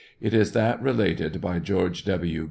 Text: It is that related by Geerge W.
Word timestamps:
It 0.19 0.33
is 0.33 0.53
that 0.53 0.81
related 0.81 1.39
by 1.41 1.59
Geerge 1.59 2.03
W. 2.05 2.39